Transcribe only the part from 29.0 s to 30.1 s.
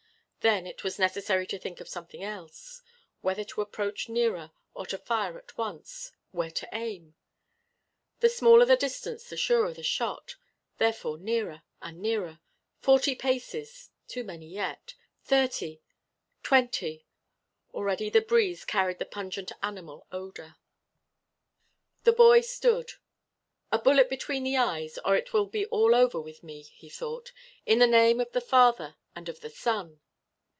and of the Son